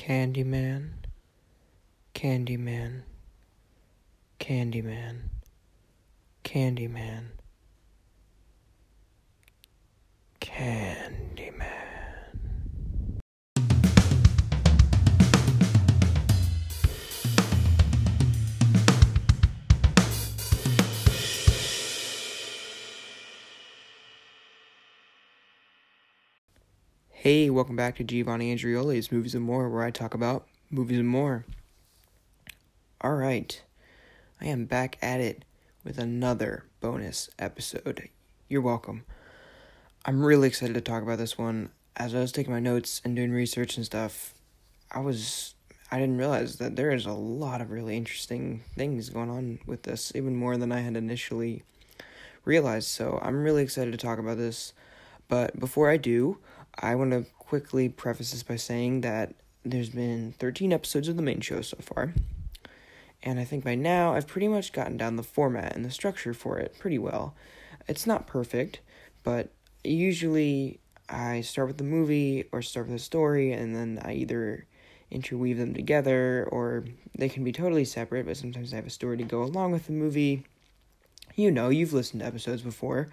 [0.00, 0.92] Candyman,
[2.14, 3.02] Candyman,
[4.40, 5.16] Candyman,
[6.42, 7.24] Candyman,
[10.40, 11.29] Candyman.
[27.22, 31.06] Hey, welcome back to Giovanni Andrioli's Movies and More, where I talk about movies and
[31.06, 31.44] more.
[33.04, 33.62] Alright,
[34.40, 35.44] I am back at it
[35.84, 38.08] with another bonus episode.
[38.48, 39.04] You're welcome.
[40.06, 41.68] I'm really excited to talk about this one.
[41.94, 44.32] As I was taking my notes and doing research and stuff,
[44.90, 45.54] I was.
[45.92, 49.82] I didn't realize that there is a lot of really interesting things going on with
[49.82, 51.64] this, even more than I had initially
[52.46, 52.88] realized.
[52.88, 54.72] So I'm really excited to talk about this.
[55.28, 56.38] But before I do,
[56.80, 59.34] I want to quickly preface this by saying that
[59.64, 62.14] there's been 13 episodes of the main show so far.
[63.22, 66.32] And I think by now I've pretty much gotten down the format and the structure
[66.32, 67.34] for it pretty well.
[67.86, 68.80] It's not perfect,
[69.22, 69.50] but
[69.84, 74.66] usually I start with the movie or start with the story and then I either
[75.10, 76.84] interweave them together or
[77.14, 79.86] they can be totally separate, but sometimes I have a story to go along with
[79.86, 80.44] the movie.
[81.34, 83.10] You know, you've listened to episodes before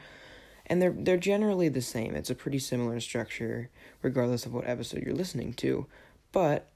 [0.68, 2.14] and they're they're generally the same.
[2.16, 3.70] It's a pretty similar structure
[4.02, 5.88] regardless of what episode you're listening to.
[6.32, 6.70] But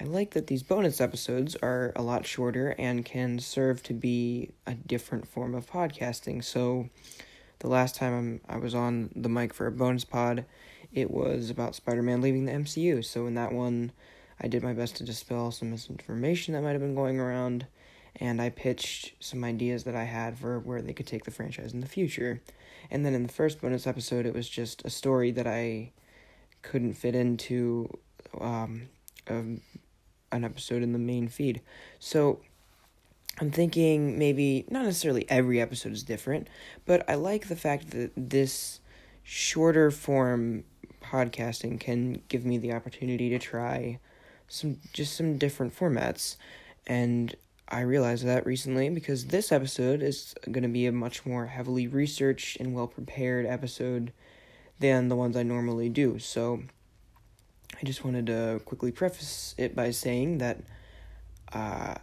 [0.00, 4.50] I like that these bonus episodes are a lot shorter and can serve to be
[4.66, 6.44] a different form of podcasting.
[6.44, 6.90] So
[7.60, 10.44] the last time I'm, I was on the mic for a bonus pod,
[10.92, 13.02] it was about Spider-Man leaving the MCU.
[13.04, 13.92] So in that one,
[14.38, 17.66] I did my best to dispel some misinformation that might have been going around
[18.20, 21.72] and I pitched some ideas that I had for where they could take the franchise
[21.72, 22.40] in the future.
[22.90, 25.92] And then in the first bonus episode, it was just a story that I
[26.62, 27.90] couldn't fit into
[28.40, 28.88] um,
[29.26, 29.34] a,
[30.32, 31.60] an episode in the main feed.
[31.98, 32.40] So
[33.38, 36.48] I'm thinking maybe not necessarily every episode is different,
[36.86, 38.80] but I like the fact that this
[39.22, 40.64] shorter form
[41.02, 43.98] podcasting can give me the opportunity to try
[44.48, 46.36] some just some different formats
[46.86, 47.34] and
[47.68, 51.88] I realized that recently because this episode is going to be a much more heavily
[51.88, 54.12] researched and well prepared episode
[54.78, 56.18] than the ones I normally do.
[56.20, 56.62] So
[57.74, 60.58] I just wanted to quickly preface it by saying that
[61.52, 61.96] uh,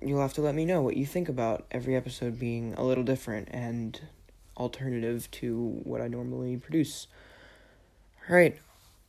[0.00, 3.04] you'll have to let me know what you think about every episode being a little
[3.04, 4.00] different and
[4.56, 7.08] alternative to what I normally produce.
[8.28, 8.58] Alright,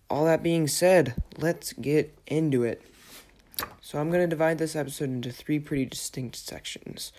[0.10, 2.82] all that being said, let's get into it.
[3.82, 7.12] So I'm going to divide this episode into three pretty distinct sections.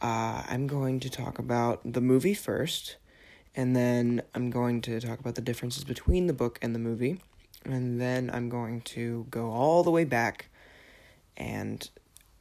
[0.00, 2.96] Uh, I'm going to talk about the movie first,
[3.54, 7.20] and then I'm going to talk about the differences between the book and the movie,
[7.64, 10.48] and then I'm going to go all the way back
[11.36, 11.88] and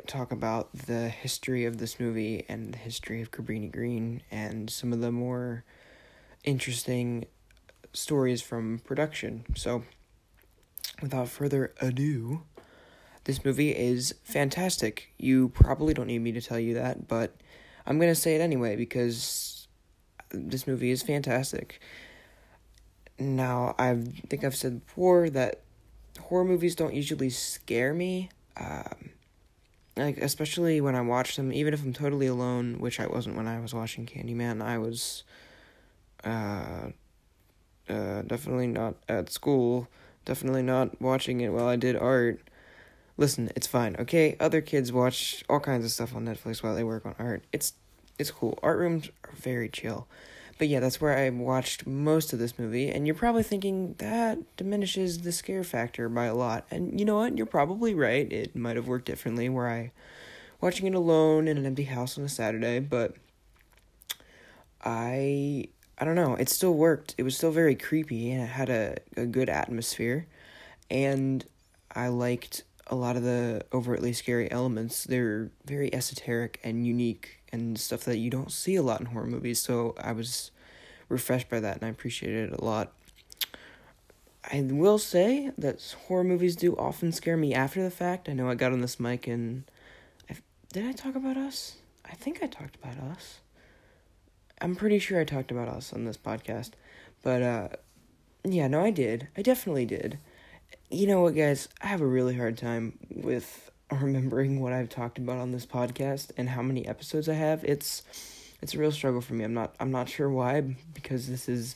[0.07, 4.91] talk about the history of this movie and the history of Cabrini Green and some
[4.91, 5.63] of the more
[6.43, 7.25] interesting
[7.93, 9.45] stories from production.
[9.55, 9.83] So,
[11.01, 12.41] without further ado,
[13.25, 15.13] this movie is fantastic.
[15.17, 17.35] You probably don't need me to tell you that, but
[17.85, 19.67] I'm going to say it anyway because
[20.31, 21.79] this movie is fantastic.
[23.19, 23.95] Now, I
[24.29, 25.61] think I've said before that
[26.19, 28.29] horror movies don't usually scare me.
[28.57, 29.11] Um,
[29.95, 33.47] like especially when I watch them, even if I'm totally alone, which I wasn't when
[33.47, 34.61] I was watching Candyman.
[34.61, 35.23] I was
[36.23, 36.89] uh,
[37.87, 39.87] uh, definitely not at school.
[40.25, 42.41] Definitely not watching it while I did art.
[43.17, 44.35] Listen, it's fine, okay?
[44.39, 47.43] Other kids watch all kinds of stuff on Netflix while they work on art.
[47.51, 47.73] It's
[48.19, 48.59] it's cool.
[48.61, 50.07] Art rooms are very chill.
[50.59, 54.39] But yeah, that's where I watched most of this movie, and you're probably thinking that
[54.55, 56.65] diminishes the scare factor by a lot.
[56.69, 57.37] And you know what?
[57.37, 58.31] You're probably right.
[58.31, 59.91] It might have worked differently where I
[60.61, 63.15] watching it alone in an empty house on a Saturday, but
[64.83, 67.15] I I don't know, it still worked.
[67.17, 70.27] It was still very creepy and it had a, a good atmosphere.
[70.89, 71.45] And
[71.93, 75.03] I liked a lot of the overtly scary elements.
[75.03, 79.25] They're very esoteric and unique and stuff that you don't see a lot in horror
[79.25, 79.59] movies.
[79.59, 80.51] So I was
[81.09, 82.93] refreshed by that and I appreciated it a lot.
[84.51, 88.29] I will say that horror movies do often scare me after the fact.
[88.29, 89.63] I know I got on this mic and
[90.29, 90.35] I,
[90.71, 91.77] did I talk about us?
[92.05, 93.39] I think I talked about us.
[94.61, 96.71] I'm pretty sure I talked about us on this podcast.
[97.23, 97.69] But uh
[98.43, 99.29] yeah, no I did.
[99.35, 100.19] I definitely did
[100.93, 101.67] you know what, guys?
[101.81, 106.31] I have a really hard time with remembering what I've talked about on this podcast
[106.37, 107.63] and how many episodes I have.
[107.63, 108.03] It's
[108.61, 109.43] it's a real struggle for me.
[109.43, 110.61] I'm not I'm not sure why
[110.93, 111.75] because this is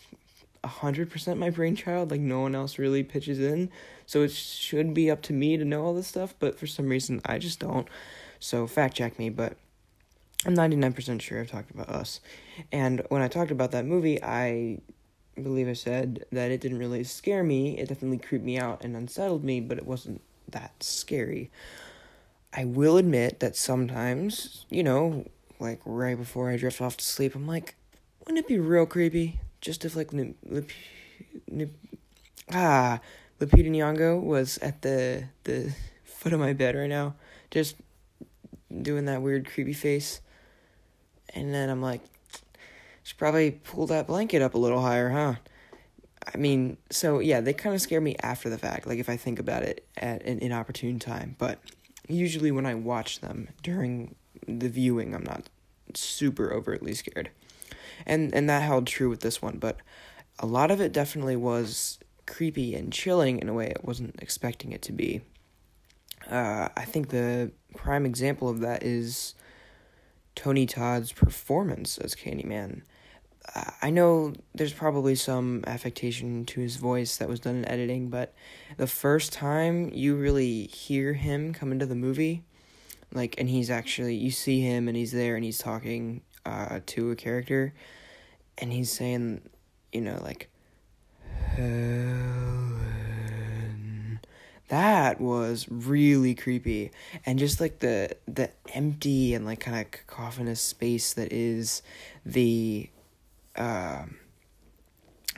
[0.63, 2.11] a hundred percent my brainchild.
[2.11, 3.71] Like no one else really pitches in.
[4.05, 6.87] So it should be up to me to know all this stuff, but for some
[6.87, 7.87] reason I just don't.
[8.39, 9.57] So fact check me, but
[10.45, 12.21] I'm 99% sure I've talked about us.
[12.71, 14.77] And when I talked about that movie, I
[15.41, 17.77] believe I said that it didn't really scare me.
[17.77, 21.51] It definitely creeped me out and unsettled me, but it wasn't that scary.
[22.53, 25.25] I will admit that sometimes, you know,
[25.59, 27.75] like right before I drift off to sleep, I'm like,
[28.19, 30.69] wouldn't it be real creepy just if like Lip, Lip,
[31.49, 31.73] Lip,
[32.53, 32.99] ah
[33.39, 35.73] Lupita Nyong'o was at the the
[36.03, 37.15] foot of my bed right now,
[37.51, 37.75] just
[38.81, 40.21] doing that weird creepy face,
[41.33, 42.01] and then I'm like,
[43.07, 45.35] should probably pull that blanket up a little higher, huh?
[46.33, 49.15] I mean, so yeah, they kind of scare me after the fact, like if I
[49.15, 51.37] think about it at an inopportune time.
[51.37, 51.59] But
[52.09, 54.15] usually when I watch them during
[54.45, 55.47] the viewing, I'm not
[55.93, 57.29] super overtly scared.
[58.05, 59.77] And and that held true with this one, but
[60.39, 64.73] a lot of it definitely was creepy and chilling in a way I wasn't expecting
[64.73, 65.21] it to be.
[66.29, 69.33] Uh, I think the prime example of that is
[70.35, 72.81] Tony Todd's performance as Candyman.
[73.81, 78.33] I know there's probably some affectation to his voice that was done in editing, but
[78.77, 82.43] the first time you really hear him come into the movie,
[83.13, 87.11] like, and he's actually, you see him and he's there and he's talking uh, to
[87.11, 87.73] a character,
[88.57, 89.41] and he's saying,
[89.91, 90.49] you know, like,
[91.55, 92.67] Helen.
[94.69, 96.91] That was really creepy,
[97.25, 101.81] and just like the the empty and like kind of cacophonous space that is
[102.25, 102.89] the
[103.57, 104.03] uh,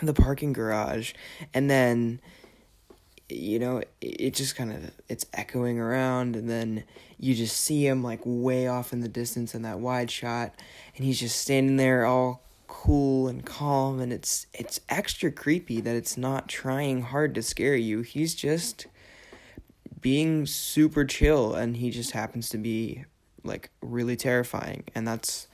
[0.02, 1.14] the parking garage,
[1.54, 2.20] and then
[3.30, 6.84] you know it, it just kind of it's echoing around, and then
[7.20, 10.54] you just see him like way off in the distance in that wide shot,
[10.96, 15.96] and he's just standing there all cool and calm and it's it's extra creepy that
[15.96, 18.02] it's not trying hard to scare you.
[18.02, 18.86] He's just
[20.00, 23.04] being super chill and he just happens to be
[23.44, 25.48] like really terrifying and that's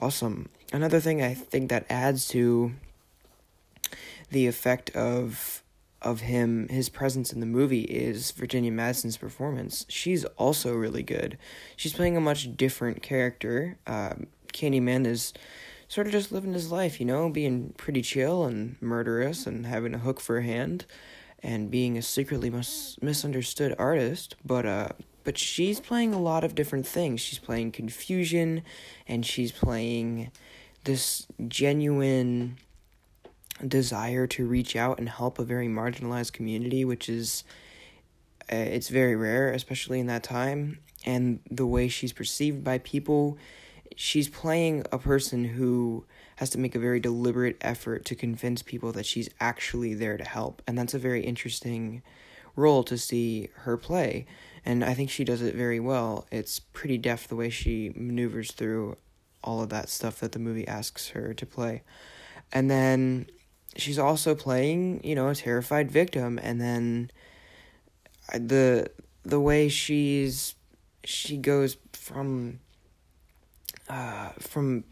[0.00, 0.48] awesome.
[0.72, 2.72] Another thing I think that adds to
[4.30, 5.62] the effect of
[6.02, 9.84] of him his presence in the movie is Virginia Madsen's performance.
[9.88, 11.36] She's also really good.
[11.76, 13.76] She's playing a much different character.
[13.86, 15.34] Um, Candyman is
[15.88, 19.92] sort of just living his life, you know, being pretty chill and murderous and having
[19.92, 20.86] a hook for a hand
[21.42, 24.88] and being a secretly mis- misunderstood artist, but uh
[25.22, 27.20] but she's playing a lot of different things.
[27.20, 28.62] She's playing confusion
[29.06, 30.30] and she's playing
[30.84, 32.58] this genuine
[33.66, 37.44] desire to reach out and help a very marginalized community, which is
[38.52, 40.78] uh, it's very rare, especially in that time.
[41.04, 43.38] And the way she's perceived by people,
[43.96, 46.04] she's playing a person who
[46.36, 50.24] has to make a very deliberate effort to convince people that she's actually there to
[50.24, 50.62] help.
[50.66, 52.02] And that's a very interesting
[52.56, 54.26] role to see her play.
[54.64, 56.26] And I think she does it very well.
[56.30, 58.96] It's pretty deft the way she maneuvers through
[59.42, 61.82] all of that stuff that the movie asks her to play.
[62.52, 63.26] And then
[63.76, 67.10] she's also playing, you know, a terrified victim and then
[68.32, 68.90] the
[69.24, 70.54] the way she's
[71.04, 72.60] she goes from
[73.88, 74.84] uh from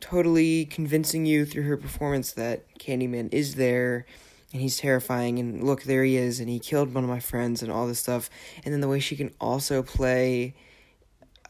[0.00, 4.04] totally convincing you through her performance that Candyman is there
[4.52, 7.62] and he's terrifying and look there he is and he killed one of my friends
[7.62, 8.28] and all this stuff
[8.64, 10.54] and then the way she can also play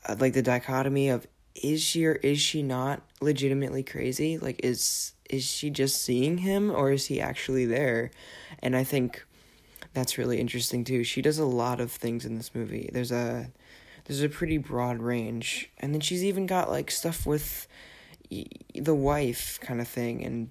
[0.07, 4.39] uh, like the dichotomy of is she or is she not legitimately crazy?
[4.39, 8.11] Like is is she just seeing him or is he actually there?
[8.61, 9.25] And I think
[9.95, 11.05] that's really interesting too.
[11.05, 12.91] She does a lot of things in this movie.
[12.93, 13.51] There's a
[14.05, 15.71] there's a pretty broad range.
[15.79, 17.67] And then she's even got like stuff with
[18.75, 20.51] the wife kind of thing and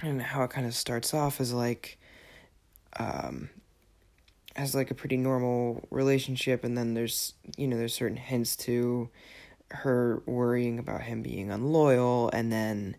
[0.00, 1.98] and how it kind of starts off as like
[2.98, 3.50] um
[4.56, 9.10] as like a pretty normal relationship and then there's you know there's certain hints to
[9.70, 12.96] her worrying about him being unloyal and then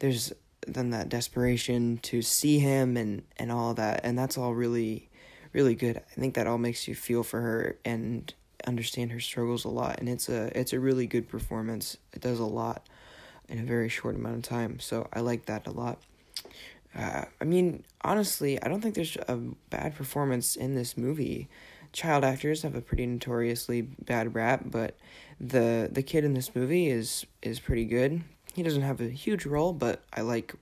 [0.00, 0.32] there's
[0.66, 5.08] then that desperation to see him and and all that and that's all really
[5.52, 5.96] really good.
[5.96, 8.32] I think that all makes you feel for her and
[8.66, 11.96] understand her struggles a lot and it's a it's a really good performance.
[12.12, 12.86] It does a lot
[13.50, 15.98] in a very short amount of time so i like that a lot.
[16.96, 19.36] Uh, i mean honestly i don't think there's a
[19.70, 21.48] bad performance in this movie
[21.92, 24.96] child actors have a pretty notoriously bad rap, but
[25.40, 28.22] the the kid in this movie is is pretty good.
[28.54, 30.54] He doesn't have a huge role, but I like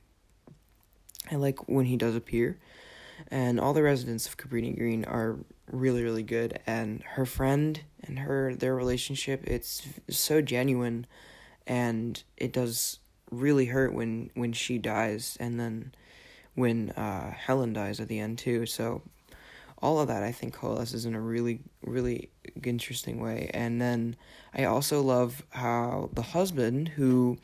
[1.31, 2.59] I like when he does appear.
[3.31, 5.37] And all the residents of Cabrini Green are
[5.71, 11.07] really really good and her friend and her their relationship it's so genuine
[11.67, 15.93] and it does really hurt when when she dies and then
[16.59, 18.67] when uh, Helen dies at the end too.
[18.67, 19.03] So
[19.81, 22.31] all of that I think coalesces in a really really
[22.65, 23.51] interesting way.
[23.55, 24.17] And then
[24.55, 27.39] I also love how the husband who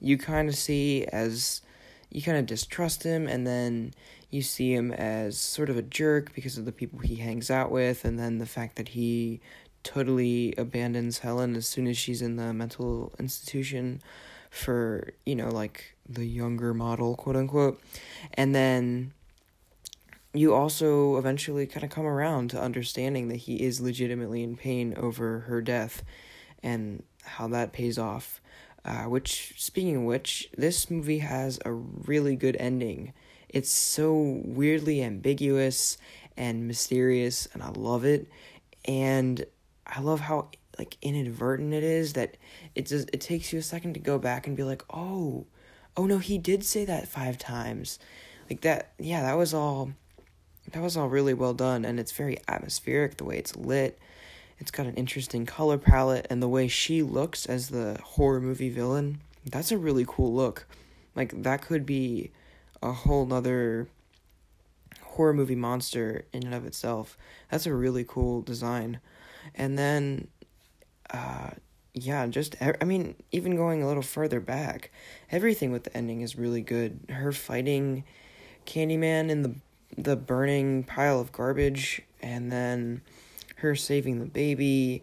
[0.00, 1.62] you kind of see as
[2.10, 3.92] you kind of distrust him and then
[4.30, 7.70] you see him as sort of a jerk because of the people he hangs out
[7.70, 9.40] with and then the fact that he
[9.82, 14.02] totally abandons Helen as soon as she's in the mental institution
[14.50, 17.80] for, you know, like the younger model, quote unquote.
[18.34, 19.12] And then
[20.32, 24.94] you also eventually kind of come around to understanding that he is legitimately in pain
[24.96, 26.02] over her death
[26.62, 28.40] and how that pays off.
[28.84, 33.12] Uh, which, speaking of which, this movie has a really good ending.
[33.48, 35.98] It's so weirdly ambiguous
[36.36, 38.28] and mysterious, and I love it.
[38.86, 39.44] And
[39.86, 42.38] I love how like inadvertent it is that
[42.74, 45.44] it does, it takes you a second to go back and be like, oh,
[45.96, 47.98] oh no, he did say that five times,
[48.48, 48.92] like that.
[48.98, 49.90] Yeah, that was all.
[50.72, 53.98] That was all really well done, and it's very atmospheric the way it's lit.
[54.58, 58.70] It's got an interesting color palette, and the way she looks as the horror movie
[58.70, 59.20] villain.
[59.44, 60.66] That's a really cool look.
[61.16, 62.30] Like that could be
[62.82, 63.88] a whole nother
[65.02, 67.18] horror movie monster in and of itself.
[67.50, 69.00] That's a really cool design.
[69.54, 70.28] And then,
[71.10, 71.50] uh,
[71.94, 74.92] yeah, just, I mean, even going a little further back,
[75.32, 77.00] everything with the ending is really good.
[77.10, 78.04] Her fighting
[78.66, 79.54] Candyman in the,
[79.96, 83.02] the burning pile of garbage, and then
[83.56, 85.02] her saving the baby,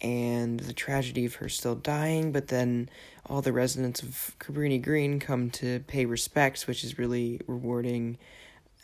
[0.00, 2.88] and the tragedy of her still dying, but then
[3.26, 8.18] all the residents of Cabrini Green come to pay respects, which is really rewarding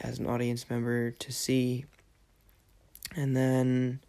[0.01, 1.87] as an audience member to see.
[3.15, 4.01] And then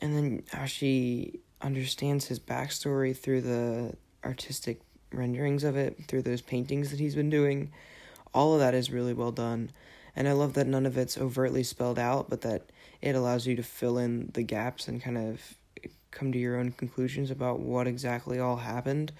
[0.00, 4.80] and then how she understands his backstory through the artistic
[5.12, 7.72] renderings of it, through those paintings that he's been doing.
[8.34, 9.70] All of that is really well done.
[10.16, 12.62] And I love that none of it's overtly spelled out, but that
[13.02, 15.54] it allows you to fill in the gaps and kind of
[16.10, 19.12] come to your own conclusions about what exactly all happened.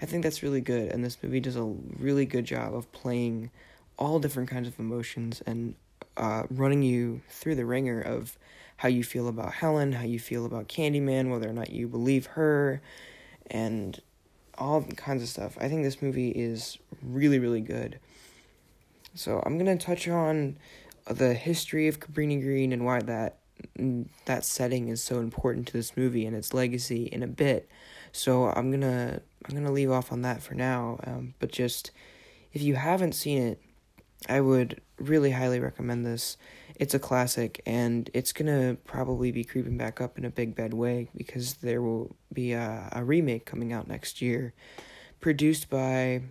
[0.00, 3.50] I think that's really good, and this movie does a really good job of playing
[3.98, 5.74] all different kinds of emotions and
[6.16, 8.36] uh, running you through the wringer of
[8.78, 12.26] how you feel about Helen, how you feel about Candyman, whether or not you believe
[12.26, 12.82] her,
[13.46, 14.00] and
[14.58, 15.56] all kinds of stuff.
[15.60, 17.98] I think this movie is really, really good.
[19.14, 20.58] So I'm gonna touch on
[21.06, 23.38] the history of Cabrini Green and why that
[24.24, 27.68] that setting is so important to this movie and its legacy in a bit.
[28.12, 30.98] So I'm gonna I'm gonna leave off on that for now.
[31.04, 31.90] Um, but just
[32.52, 33.62] if you haven't seen it,
[34.28, 36.36] I would really highly recommend this.
[36.76, 40.74] It's a classic, and it's gonna probably be creeping back up in a big bad
[40.74, 44.54] way because there will be a, a remake coming out next year,
[45.20, 46.22] produced by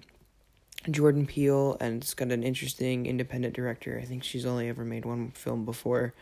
[0.89, 4.00] Jordan Peele, and it's got an interesting independent director.
[4.01, 6.13] I think she's only ever made one film before.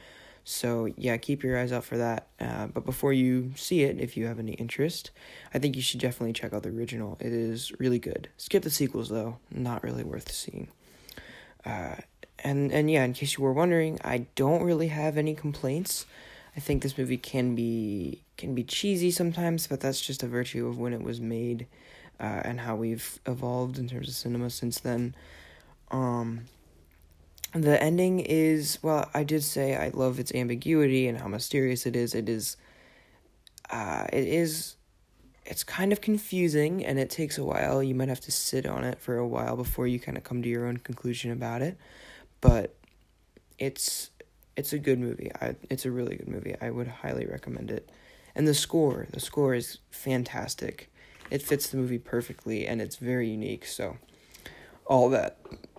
[0.44, 2.28] So, yeah, keep your eyes out for that.
[2.40, 5.12] Uh, but before you see it, if you have any interest,
[5.54, 7.18] I think you should definitely check out the original.
[7.20, 8.30] It is really good.
[8.38, 10.70] Skip the sequels, though, not really worth seeing.
[11.66, 11.96] Uh,
[12.44, 16.06] and and yeah, in case you were wondering, I don't really have any complaints.
[16.56, 20.68] I think this movie can be can be cheesy sometimes, but that's just a virtue
[20.68, 21.68] of when it was made,
[22.20, 25.16] uh, and how we've evolved in terms of cinema since then.
[25.92, 26.42] Um,
[27.54, 31.96] the ending is well, I did say I love its ambiguity and how mysterious it
[31.96, 32.14] is.
[32.14, 32.58] It is,
[33.72, 34.76] uh, it is,
[35.46, 37.82] it's kind of confusing, and it takes a while.
[37.82, 40.44] You might have to sit on it for a while before you kind of come
[40.44, 41.78] to your own conclusion about it
[42.42, 42.76] but
[43.58, 44.12] it's
[44.56, 45.32] it's a good movie.
[45.42, 46.56] I it's a really good movie.
[46.62, 47.90] I would highly recommend it.
[48.36, 50.92] And the score, the score is fantastic.
[51.32, 53.66] It fits the movie perfectly and it's very unique.
[53.66, 53.98] So
[54.86, 55.38] all that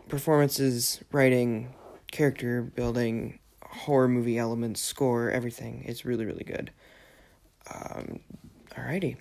[0.09, 1.75] performances, writing,
[2.11, 5.85] character building, horror movie elements, score, everything.
[5.87, 6.71] It's really really good.
[7.73, 8.21] Um
[8.75, 9.17] alrighty.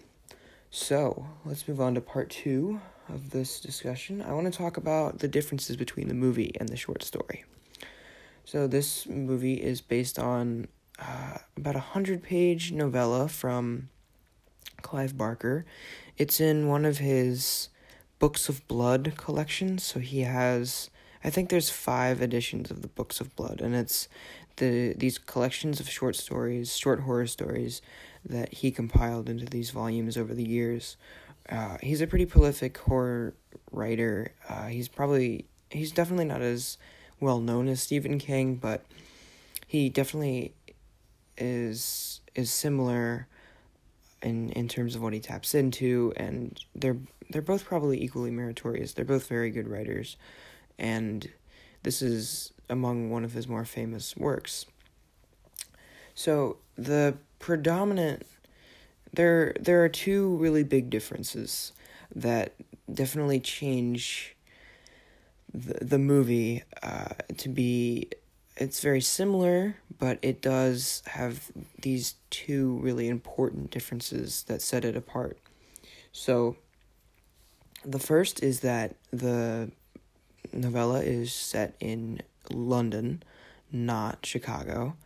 [0.72, 5.20] So, let's move on to part 2 of this discussion, I want to talk about
[5.20, 7.44] the differences between the movie and the short story.
[8.46, 10.68] So, this movie is based on
[11.00, 13.90] uh, about a hundred page novella from
[14.82, 15.66] Clive Barker.
[16.20, 17.70] It's in one of his
[18.20, 19.84] Books of Blood collections.
[19.84, 20.92] So, he has,
[21.24, 24.08] I think there's five editions of the Books of Blood, and it's
[24.58, 27.82] the these collections of short stories, short horror stories
[28.24, 30.98] that he compiled into these volumes over the years
[31.52, 33.34] uh, he's a pretty prolific horror
[33.72, 34.34] writer.
[34.48, 36.78] Uh, he's probably he's definitely not as
[37.20, 38.86] well known as Stephen King, but
[39.66, 40.54] he definitely
[41.38, 43.28] is is similar
[44.22, 46.98] in in terms of what he taps into, and they're
[47.30, 48.94] they're both probably equally meritorious.
[48.94, 50.18] They're both very good writers,
[50.78, 51.30] and
[51.84, 54.66] this is among one of his more famous works.
[56.14, 58.26] So the predominant
[59.14, 61.72] there there are two really big differences
[62.14, 62.54] that
[62.92, 64.36] definitely change
[65.54, 68.10] the the movie uh, to be
[68.60, 71.50] it's very similar, but it does have
[71.82, 75.40] these two really important differences that set it apart.
[76.12, 76.58] So,
[77.86, 79.72] the first is that the
[80.52, 83.24] novella is set in London,
[83.72, 84.98] not Chicago,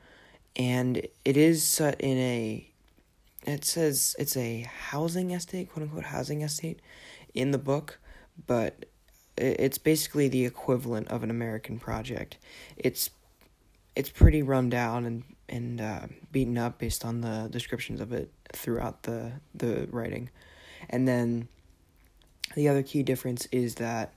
[0.56, 2.70] and it is set in a
[3.46, 6.80] it says it's a housing estate, quote unquote housing estate
[7.34, 8.00] in the book,
[8.48, 8.86] but
[9.38, 12.38] it's basically the equivalent of an American project.
[12.78, 13.10] It's
[13.96, 18.32] it's pretty run down and and uh, beaten up based on the descriptions of it
[18.54, 20.30] throughout the the writing,
[20.90, 21.48] and then
[22.56, 24.14] the other key difference is that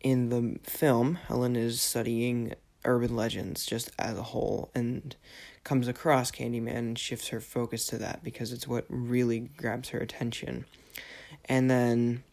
[0.00, 5.14] in the film, Helen is studying urban legends just as a whole and
[5.64, 10.00] comes across Candyman and shifts her focus to that because it's what really grabs her
[10.00, 10.64] attention.
[11.44, 12.24] And then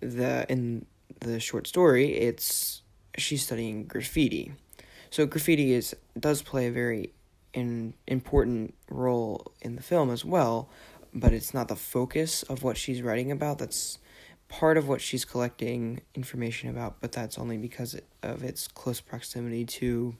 [0.00, 0.86] the in
[1.20, 2.82] the short story, it's
[3.16, 4.52] she's studying graffiti.
[5.16, 7.14] So graffiti is does play a very
[7.54, 10.68] in, important role in the film as well,
[11.14, 13.56] but it's not the focus of what she's writing about.
[13.56, 13.98] That's
[14.50, 19.64] part of what she's collecting information about, but that's only because of its close proximity
[19.64, 20.16] to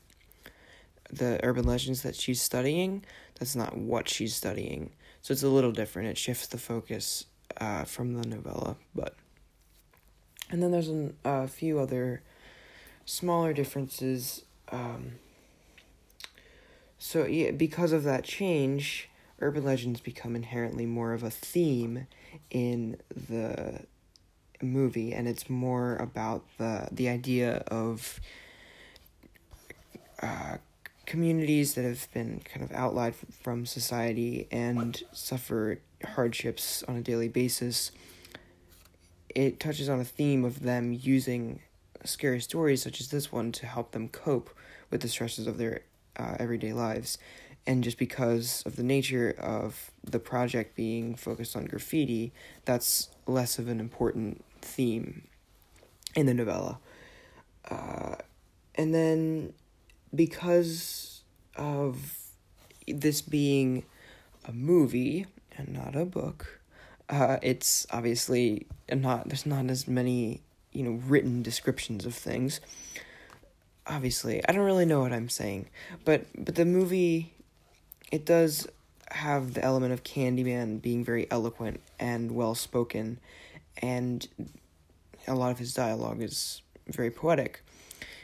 [1.10, 3.04] the urban legends that she's studying.
[3.38, 4.92] That's not what she's studying.
[5.20, 6.08] So it's a little different.
[6.08, 7.26] It shifts the focus
[7.60, 9.14] uh, from the novella, but
[10.48, 12.22] and then there's a uh, few other
[13.04, 14.40] smaller differences.
[14.70, 15.12] Um,
[16.98, 19.08] so yeah, because of that change,
[19.40, 22.06] urban legends become inherently more of a theme
[22.50, 23.80] in the
[24.62, 28.20] movie, and it's more about the the idea of
[30.22, 30.56] uh,
[31.04, 37.28] communities that have been kind of outlined from society and suffer hardships on a daily
[37.28, 37.92] basis.
[39.34, 41.60] It touches on a theme of them using
[42.06, 44.50] scary stories such as this one to help them cope
[44.90, 45.82] with the stresses of their
[46.16, 47.18] uh, everyday lives.
[47.66, 52.32] And just because of the nature of the project being focused on graffiti,
[52.64, 55.26] that's less of an important theme
[56.14, 56.78] in the novella.
[57.68, 58.16] Uh,
[58.76, 59.52] and then
[60.14, 61.22] because
[61.56, 62.18] of
[62.86, 63.84] this being
[64.44, 65.26] a movie
[65.58, 66.60] and not a book,
[67.08, 70.42] uh, it's obviously not there's not as many
[70.76, 72.60] you know written descriptions of things.
[73.86, 75.66] Obviously, I don't really know what I'm saying,
[76.04, 77.32] but but the movie,
[78.12, 78.68] it does
[79.10, 83.18] have the element of Candyman being very eloquent and well spoken,
[83.78, 84.28] and
[85.26, 87.62] a lot of his dialogue is very poetic,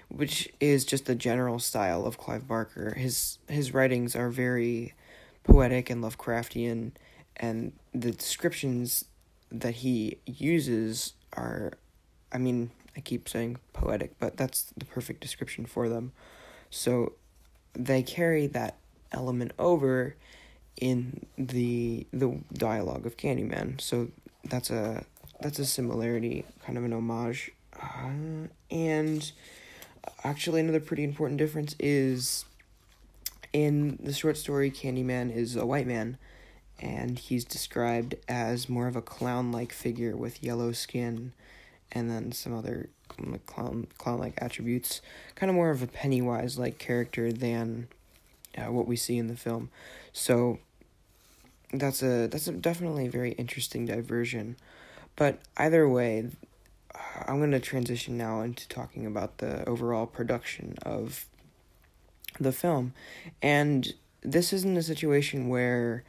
[0.09, 2.95] which is just the general style of Clive Barker.
[2.95, 4.95] His his writings are very
[5.45, 6.93] poetic and Lovecraftian
[7.37, 9.07] and the descriptions
[9.51, 11.73] that he uses are
[12.33, 16.13] I mean, I keep saying poetic, but that's the perfect description for them.
[16.71, 17.13] So
[17.75, 18.77] they carry that
[19.13, 20.17] element over
[20.81, 23.81] in the the dialogue of Candyman.
[23.81, 24.09] So
[24.45, 25.05] that's a
[25.41, 27.51] that's a similarity, kind of an homage.
[27.81, 29.33] Uh, and
[30.25, 32.45] actually, another pretty important difference is
[33.53, 36.17] in the short story, Candyman is a white man,
[36.81, 41.33] and he's described as more of a clown like figure with yellow skin
[41.93, 42.89] and then some other
[43.47, 45.01] clown clown like attributes.
[45.35, 47.89] Kind of more of a Pennywise like character than
[48.57, 49.71] uh, what we see in the film.
[50.13, 50.59] So
[51.73, 54.57] that's a that's a definitely a very interesting diversion.
[55.17, 56.31] But either way,
[57.27, 61.27] I'm going to transition now into talking about the overall production of
[62.41, 62.95] the film.
[63.43, 66.05] And this isn't a situation where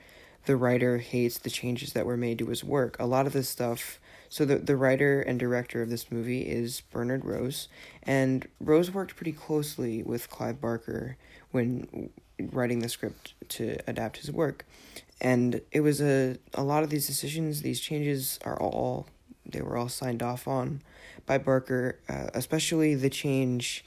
[0.46, 2.96] the writer hates the changes that were made to his work.
[3.00, 4.00] A lot of this stuff.
[4.34, 7.67] So the the writer and director of this movie is Bernard Rose,
[8.02, 11.17] and Rose worked pretty closely with Clive Barker
[11.52, 12.10] when
[12.41, 14.65] writing the script to adapt his work.
[15.22, 19.06] And it was a a lot of these decisions, these changes are all
[19.46, 20.82] they were all signed off on
[21.28, 23.86] by Barker, uh, especially the change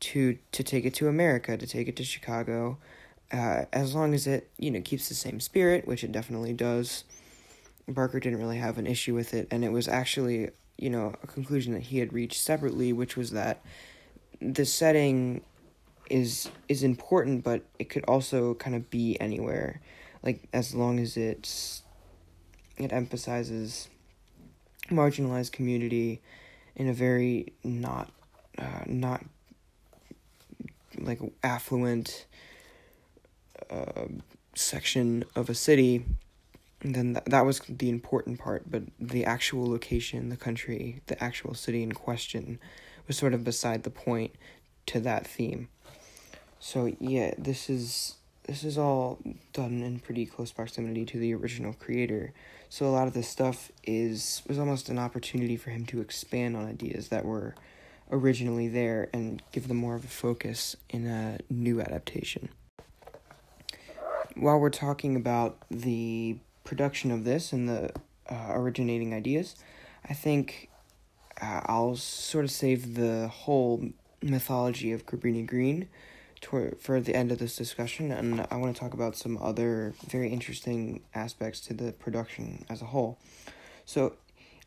[0.00, 2.78] to to take it to America, to take it to Chicago,
[3.30, 7.04] uh, as long as it you know keeps the same spirit, which it definitely does.
[7.88, 11.26] Barker didn't really have an issue with it, and it was actually you know a
[11.26, 13.62] conclusion that he had reached separately, which was that
[14.40, 15.42] the setting
[16.10, 19.80] is is important, but it could also kind of be anywhere,
[20.22, 21.82] like as long as it's
[22.76, 23.88] it emphasizes
[24.90, 26.20] marginalized community
[26.76, 28.10] in a very not
[28.58, 29.24] uh, not
[30.98, 32.26] like affluent
[33.70, 34.06] uh,
[34.54, 36.04] section of a city,
[36.92, 38.70] then th- that was the important part.
[38.70, 42.58] But the actual location, the country, the actual city in question
[43.06, 44.34] was sort of beside the point
[44.86, 45.68] to that theme.
[46.58, 48.16] So yeah, this is
[48.46, 49.18] this is all
[49.52, 52.32] done in pretty close proximity to the original creator.
[52.68, 56.56] So a lot of this stuff is was almost an opportunity for him to expand
[56.56, 57.54] on ideas that were
[58.10, 62.50] originally there and give them more of a focus in a new adaptation.
[64.36, 67.92] While we're talking about the production of this and the
[68.30, 69.54] uh, originating ideas,
[70.08, 70.70] I think
[71.40, 73.90] uh, I'll sort of save the whole
[74.22, 75.88] mythology of Cabrini Green
[76.40, 79.94] toward, for the end of this discussion, and I want to talk about some other
[80.06, 83.18] very interesting aspects to the production as a whole.
[83.86, 84.14] So,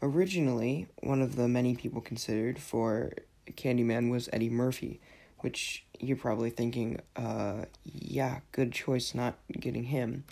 [0.01, 3.11] originally, one of the many people considered for
[3.51, 4.99] Candyman was Eddie Murphy,
[5.39, 10.23] which you're probably thinking, uh, yeah, good choice not getting him.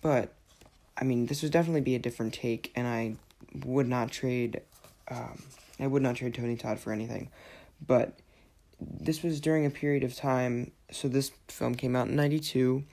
[0.00, 0.34] But,
[1.00, 3.16] I mean, this would definitely be a different take, and I
[3.64, 4.60] would not trade,
[5.08, 5.42] um,
[5.78, 7.30] I would not trade Tony Todd for anything.
[7.86, 8.18] But
[8.80, 10.72] this was during a period of time.
[10.90, 12.84] So this film came out in '92,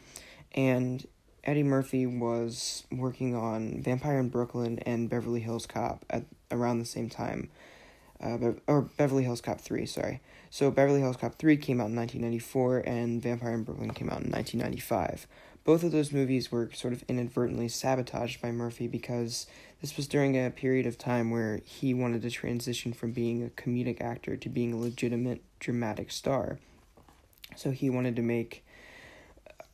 [0.53, 1.05] and
[1.43, 6.85] Eddie Murphy was working on Vampire in Brooklyn and Beverly Hills Cop at around the
[6.85, 7.49] same time.
[8.21, 10.21] Uh, or Beverly Hills Cop 3, sorry.
[10.49, 14.21] So Beverly Hills Cop 3 came out in 1994 and Vampire in Brooklyn came out
[14.21, 15.27] in 1995.
[15.65, 19.47] Both of those movies were sort of inadvertently sabotaged by Murphy because
[19.81, 23.49] this was during a period of time where he wanted to transition from being a
[23.49, 26.59] comedic actor to being a legitimate dramatic star.
[27.55, 28.63] So he wanted to make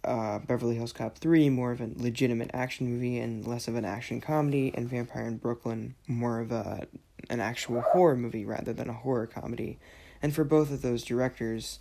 [0.05, 3.83] uh, Beverly Hills Cop 3 more of a legitimate action movie and less of an
[3.83, 6.87] action comedy, and Vampire in Brooklyn more of a
[7.29, 9.77] an actual horror movie rather than a horror comedy.
[10.21, 11.79] And for both of those directors,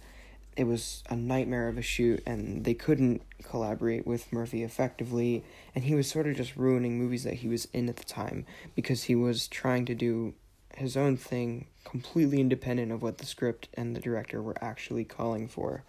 [0.56, 5.84] it was a nightmare of a shoot and they couldn't collaborate with Murphy effectively and
[5.84, 9.04] he was sort of just ruining movies that he was in at the time because
[9.04, 10.34] he was trying to do
[10.76, 15.48] his own thing completely independent of what the script and the director were actually calling
[15.48, 15.84] for.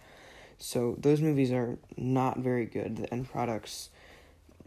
[0.58, 2.96] So those movies are not very good.
[2.96, 3.90] The end products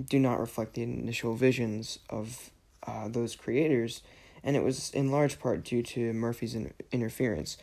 [0.04, 2.52] do not reflect the initial visions of
[2.86, 4.02] uh, those creators,
[4.44, 7.58] and it was in large part due to Murphy's in- interference.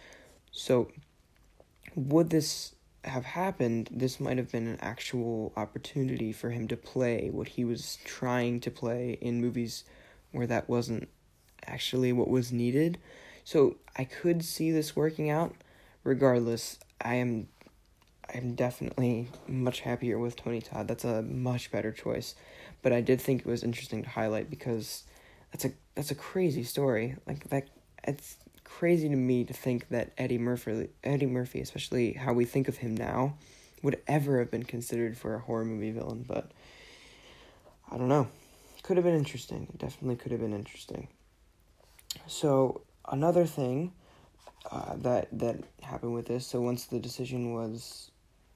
[0.51, 0.90] So
[1.94, 2.74] would this
[3.05, 7.64] have happened, this might have been an actual opportunity for him to play what he
[7.64, 9.85] was trying to play in movies
[10.31, 11.09] where that wasn't
[11.66, 12.98] actually what was needed.
[13.44, 15.55] So I could see this working out.
[16.05, 17.48] Regardless, I am
[18.35, 20.88] I'm definitely much happier with Tony Todd.
[20.88, 22.35] That's a much better choice.
[22.81, 25.05] But I did think it was interesting to highlight because
[25.50, 27.16] that's a that's a crazy story.
[27.26, 27.68] Like that
[28.05, 28.37] it's
[28.79, 32.79] crazy to me to think that Eddie Murphy, Eddie Murphy, especially how we think of
[32.79, 33.35] him now,
[33.83, 36.25] would ever have been considered for a horror movie villain.
[36.27, 36.51] But
[37.91, 38.29] I don't know.
[38.83, 39.69] Could have been interesting.
[39.73, 41.09] It definitely could have been interesting.
[42.27, 43.93] So another thing
[44.71, 46.47] uh, that that happened with this.
[46.47, 48.11] So once the decision was,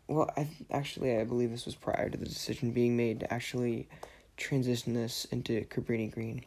[0.08, 3.88] well, I actually I believe this was prior to the decision being made to actually
[4.36, 6.44] transition this into Cabrini Green.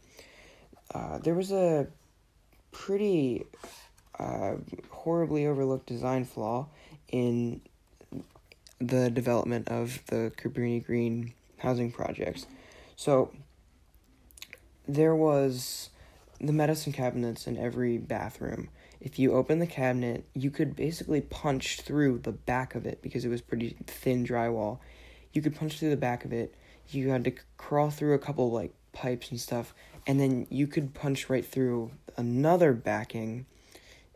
[0.94, 1.88] Uh, there was a
[2.80, 3.46] pretty
[4.18, 4.54] uh,
[4.90, 6.66] horribly overlooked design flaw
[7.12, 7.60] in
[8.80, 12.48] the development of the Cabrini Green housing projects.
[12.96, 13.32] So
[14.88, 15.90] there was
[16.40, 18.70] the medicine cabinets in every bathroom.
[19.02, 23.26] If you open the cabinet, you could basically punch through the back of it because
[23.26, 24.80] it was pretty thin drywall.
[25.34, 26.56] You could punch through the back of it.
[26.88, 29.74] You had to crawl through a couple like pipes and stuff,
[30.06, 33.46] and then you could punch right through another backing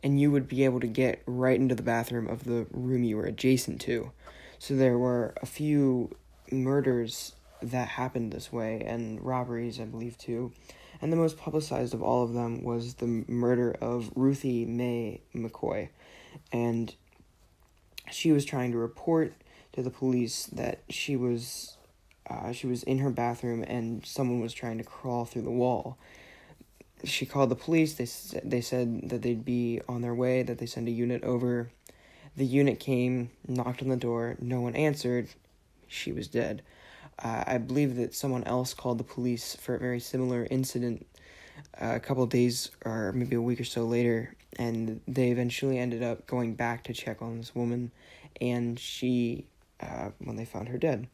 [0.02, 3.16] and you would be able to get right into the bathroom of the room you
[3.16, 4.12] were adjacent to.
[4.58, 6.10] So there were a few
[6.50, 10.52] murders that happened this way and robberies, I believe, too.
[11.00, 15.88] And the most publicized of all of them was the murder of Ruthie Mae McCoy.
[16.52, 16.94] And
[18.10, 19.32] she was trying to report
[19.72, 21.76] to the police that she was
[22.28, 25.98] uh, she was in her bathroom and someone was trying to crawl through the wall
[27.04, 27.94] she called the police.
[27.94, 28.06] They
[28.42, 30.42] they said that they'd be on their way.
[30.42, 31.70] That they send a unit over.
[32.36, 34.36] The unit came, knocked on the door.
[34.40, 35.28] No one answered.
[35.86, 36.62] She was dead.
[37.22, 41.06] Uh, I believe that someone else called the police for a very similar incident
[41.80, 46.02] uh, a couple days or maybe a week or so later, and they eventually ended
[46.02, 47.92] up going back to check on this woman,
[48.40, 49.46] and she,
[49.80, 51.06] uh, when they found her dead.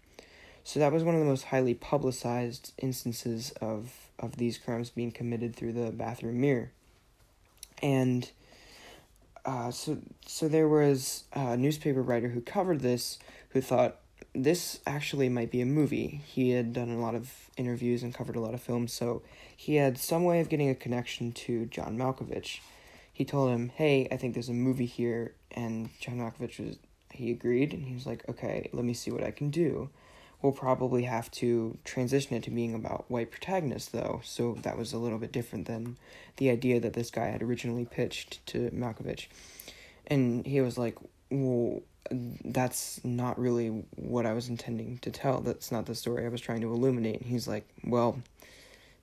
[0.70, 5.10] So that was one of the most highly publicized instances of of these crimes being
[5.10, 6.70] committed through the bathroom mirror.
[7.82, 8.30] And
[9.44, 13.96] uh, so so there was a newspaper writer who covered this who thought
[14.32, 16.20] this actually might be a movie.
[16.24, 19.22] He had done a lot of interviews and covered a lot of films, so
[19.56, 22.60] he had some way of getting a connection to John Malkovich.
[23.12, 26.78] He told him, "Hey, I think there's a movie here," and John Malkovich was
[27.10, 29.90] he agreed, and he was like, "Okay, let me see what I can do."
[30.42, 34.92] We'll probably have to transition it to being about white protagonists, though, so that was
[34.92, 35.98] a little bit different than
[36.38, 39.26] the idea that this guy had originally pitched to Malkovich.
[40.06, 40.96] And he was like,
[41.30, 45.40] well, that's not really what I was intending to tell.
[45.40, 47.20] That's not the story I was trying to illuminate.
[47.20, 48.18] And he's like, well,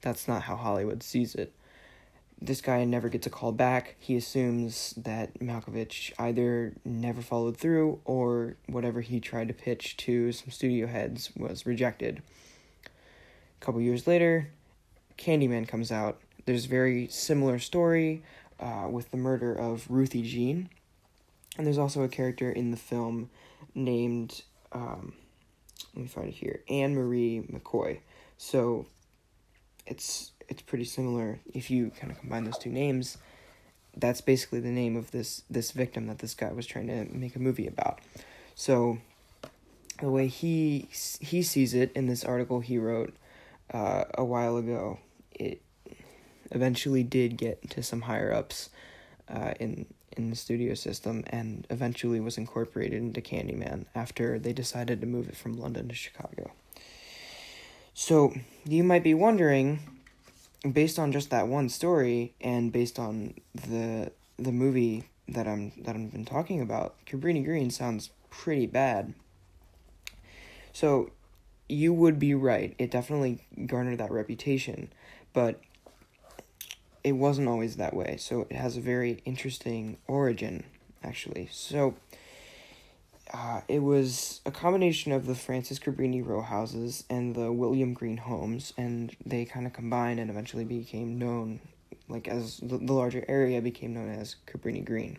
[0.01, 1.53] that's not how Hollywood sees it.
[2.39, 3.95] This guy never gets a call back.
[3.99, 10.31] He assumes that Malkovich either never followed through or whatever he tried to pitch to
[10.31, 12.21] some studio heads was rejected.
[12.85, 14.49] A couple years later,
[15.17, 16.19] Candyman comes out.
[16.45, 18.21] There's a very similar story
[18.59, 20.69] uh, with the murder of Ruthie Jean
[21.57, 23.29] and there's also a character in the film
[23.73, 25.13] named, um,
[25.95, 27.99] let me find it here, Anne Marie McCoy.
[28.37, 28.85] So
[29.85, 33.17] it's it's pretty similar if you kind of combine those two names.
[33.95, 37.35] That's basically the name of this this victim that this guy was trying to make
[37.35, 37.99] a movie about.
[38.55, 38.99] So
[39.99, 40.87] the way he
[41.19, 43.15] he sees it in this article he wrote
[43.73, 44.99] uh, a while ago,
[45.31, 45.61] it
[46.51, 48.69] eventually did get to some higher ups
[49.29, 54.99] uh, in in the studio system and eventually was incorporated into Candyman after they decided
[55.01, 56.51] to move it from London to Chicago.
[57.93, 58.33] So,
[58.65, 59.79] you might be wondering
[60.71, 65.95] based on just that one story and based on the the movie that I'm that
[65.95, 69.13] I've been talking about, Cabrini Green sounds pretty bad.
[70.73, 71.09] So,
[71.67, 72.75] you would be right.
[72.77, 74.93] It definitely garnered that reputation,
[75.33, 75.59] but
[77.03, 78.17] it wasn't always that way.
[78.17, 80.63] So it has a very interesting origin,
[81.03, 81.49] actually.
[81.51, 81.95] So
[83.33, 88.17] uh, it was a combination of the Frances Cabrini row houses and the William Green
[88.17, 91.59] homes, and they kind of combined and eventually became known,
[92.07, 95.17] like as the, the larger area became known as Cabrini Green.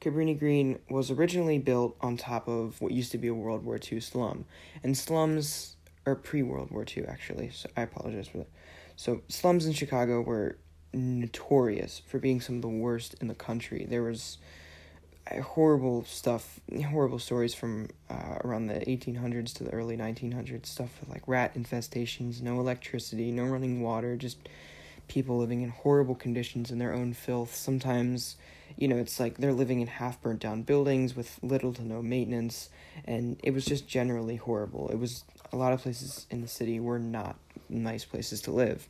[0.00, 3.78] Cabrini Green was originally built on top of what used to be a World War
[3.80, 4.44] II slum,
[4.82, 7.50] and slums are pre World War II actually.
[7.50, 8.48] So I apologize for that.
[8.96, 10.58] So slums in Chicago were
[10.92, 13.86] notorious for being some of the worst in the country.
[13.88, 14.38] There was
[15.32, 16.60] horrible stuff,
[16.90, 20.66] horrible stories from uh, around the 1800s to the early 1900s.
[20.66, 24.48] Stuff like rat infestations, no electricity, no running water, just
[25.08, 27.54] people living in horrible conditions in their own filth.
[27.54, 28.36] Sometimes,
[28.76, 32.02] you know, it's like they're living in half burnt down buildings with little to no
[32.02, 32.68] maintenance,
[33.04, 34.88] and it was just generally horrible.
[34.88, 37.36] It was a lot of places in the city were not
[37.68, 38.88] nice places to live.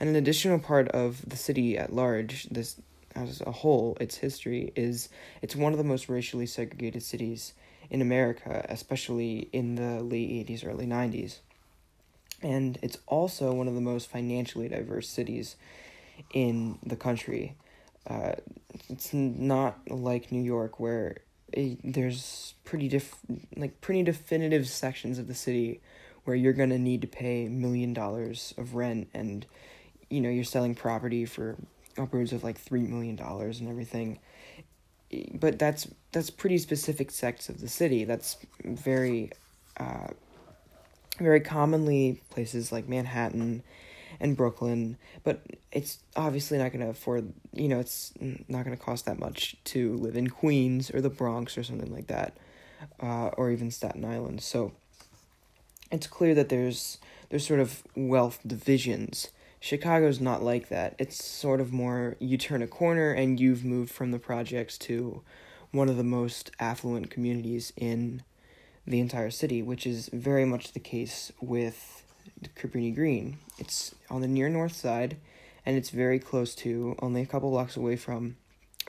[0.00, 2.76] And an additional part of the city at large, this
[3.14, 5.08] as a whole, its history is
[5.40, 7.54] it's one of the most racially segregated cities
[7.90, 11.38] in America, especially in the late 80s, early 90s.
[12.42, 15.56] And it's also one of the most financially diverse cities
[16.32, 17.54] in the country.
[18.08, 18.32] Uh,
[18.88, 21.18] it's not like New York where
[21.52, 23.14] it, there's pretty diff
[23.56, 25.80] like pretty definitive sections of the city
[26.24, 29.46] where you're going to need to pay million dollars of rent and
[30.08, 31.56] you know you're selling property for
[31.98, 34.18] upwards of like 3 million dollars and everything
[35.34, 39.30] but that's that's pretty specific sects of the city that's very
[39.78, 40.08] uh,
[41.18, 43.62] very commonly places like Manhattan
[44.20, 48.82] and Brooklyn, but it's obviously not going to afford, you know, it's not going to
[48.82, 52.36] cost that much to live in Queens or the Bronx or something like that,
[53.02, 54.42] uh, or even Staten Island.
[54.42, 54.72] So
[55.90, 56.98] it's clear that there's
[57.30, 59.30] there's sort of wealth divisions.
[59.62, 60.96] Chicago's not like that.
[60.98, 65.22] It's sort of more you turn a corner and you've moved from the projects to
[65.70, 68.24] one of the most affluent communities in
[68.88, 72.02] the entire city, which is very much the case with
[72.56, 73.38] Cabrini Green.
[73.56, 75.16] It's on the near north side,
[75.64, 78.34] and it's very close to, only a couple blocks away from,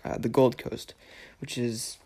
[0.04, 0.96] uh, the Gold Coast,
[1.40, 1.98] which is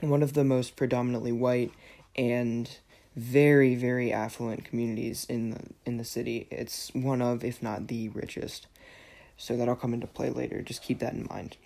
[0.00, 1.72] one of the most predominantly white
[2.14, 2.78] and
[3.14, 6.46] very very affluent communities in the in the city.
[6.50, 8.66] It's one of if not the richest.
[9.36, 10.62] So that'll come into play later.
[10.62, 11.56] Just keep that in mind.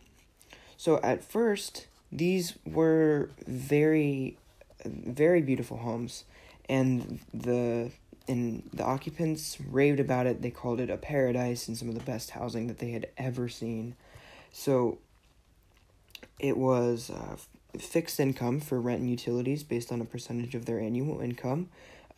[0.76, 4.38] So at first, these were very
[4.84, 6.24] very beautiful homes
[6.68, 7.90] and the
[8.28, 10.42] and the occupants raved about it.
[10.42, 13.48] They called it a paradise and some of the best housing that they had ever
[13.48, 13.94] seen.
[14.52, 14.98] So
[16.38, 17.36] it was uh,
[17.78, 21.68] fixed income for rent and utilities based on a percentage of their annual income.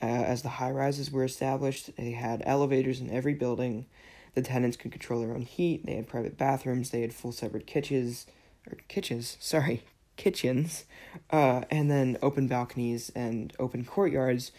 [0.01, 3.87] Uh, as the high rises were established, they had elevators in every building.
[4.35, 5.85] The tenants could control their own heat.
[5.85, 6.91] They had private bathrooms.
[6.91, 8.27] They had full separate kitchens,
[8.67, 9.83] or kitchens, sorry,
[10.17, 10.85] kitchens,
[11.31, 14.53] uh, and then open balconies and open courtyards,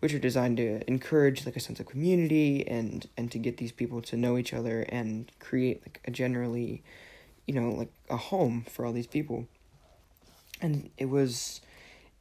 [0.00, 3.72] which are designed to encourage like a sense of community and and to get these
[3.72, 6.82] people to know each other and create like a generally,
[7.46, 9.46] you know, like a home for all these people.
[10.60, 11.60] And it was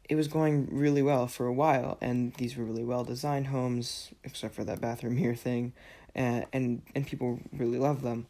[0.08, 4.12] it was going really well for a while, and these were really well designed homes,
[4.24, 5.74] except for that bathroom here thing,
[6.14, 8.28] and and and people really loved them.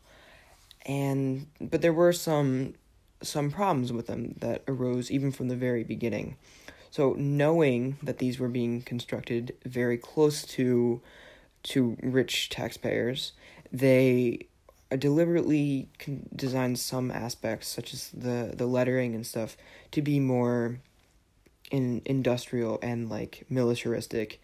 [0.85, 2.75] And but there were some
[3.21, 6.37] some problems with them that arose even from the very beginning.
[6.91, 11.01] So knowing that these were being constructed very close to
[11.63, 13.33] to rich taxpayers,
[13.71, 14.47] they
[14.91, 15.89] deliberately
[16.35, 19.57] designed some aspects such as the the lettering and stuff
[19.91, 20.79] to be more
[21.71, 24.41] in industrial and like militaristic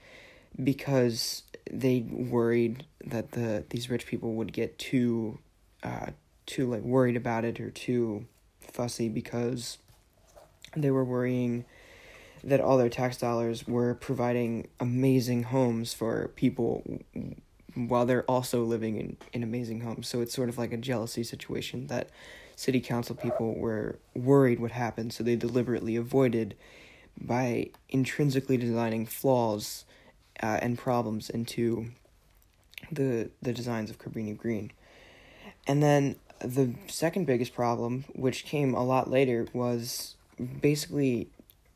[0.62, 5.38] because they worried that the these rich people would get too
[5.84, 6.08] uh
[6.46, 8.26] too like worried about it or too
[8.60, 9.78] fussy because
[10.76, 11.66] they were worrying
[12.44, 16.84] that all their tax dollars were providing amazing homes for people
[17.76, 20.08] while they're also living in, in amazing homes.
[20.08, 22.10] So it's sort of like a jealousy situation that
[22.56, 26.56] city council people were worried would happen, so they deliberately avoided
[27.20, 29.86] by intrinsically designing flaws
[30.42, 31.92] uh, and problems into
[32.92, 34.72] the the designs of Cabrini Green.
[35.68, 40.16] And then the second biggest problem, which came a lot later, was
[40.62, 41.28] basically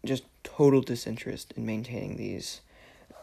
[0.04, 2.62] just total disinterest in maintaining these.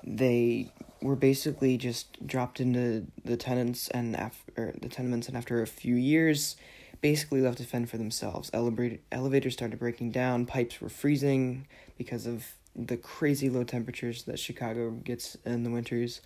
[0.04, 5.66] They were basically just dropped into the tenants and after the tenements, and after a
[5.66, 6.56] few years,
[7.00, 8.50] basically left to fend for themselves.
[8.54, 10.46] Elevator elevators started breaking down.
[10.46, 11.66] Pipes were freezing
[11.98, 16.20] because of the crazy low temperatures that Chicago gets in the winters.